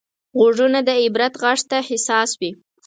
[0.37, 2.51] غوږونه د عبرت غږ ته حساس وي